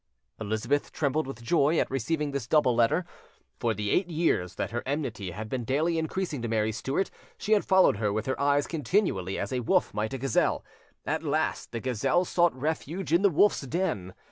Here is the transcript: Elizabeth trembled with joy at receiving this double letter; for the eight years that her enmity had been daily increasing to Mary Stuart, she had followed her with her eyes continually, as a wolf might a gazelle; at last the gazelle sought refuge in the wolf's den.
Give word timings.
Elizabeth 0.39 0.91
trembled 0.91 1.27
with 1.27 1.43
joy 1.43 1.77
at 1.77 1.91
receiving 1.91 2.31
this 2.31 2.47
double 2.47 2.73
letter; 2.73 3.05
for 3.59 3.75
the 3.75 3.91
eight 3.91 4.09
years 4.09 4.55
that 4.55 4.71
her 4.71 4.81
enmity 4.83 5.29
had 5.29 5.47
been 5.47 5.63
daily 5.63 5.99
increasing 5.99 6.41
to 6.41 6.47
Mary 6.47 6.71
Stuart, 6.71 7.11
she 7.37 7.51
had 7.51 7.63
followed 7.63 7.97
her 7.97 8.11
with 8.11 8.25
her 8.25 8.41
eyes 8.41 8.65
continually, 8.65 9.37
as 9.37 9.53
a 9.53 9.59
wolf 9.59 9.93
might 9.93 10.15
a 10.15 10.17
gazelle; 10.17 10.65
at 11.05 11.21
last 11.21 11.71
the 11.71 11.79
gazelle 11.79 12.25
sought 12.25 12.59
refuge 12.59 13.13
in 13.13 13.21
the 13.21 13.29
wolf's 13.29 13.61
den. 13.61 14.15